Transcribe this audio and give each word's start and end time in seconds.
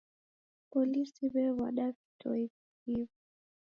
Polisi 0.71 1.23
w'ew'ada 1.33 1.85
vitoi 1.95 2.45
w'ikiiw'a 2.83 3.15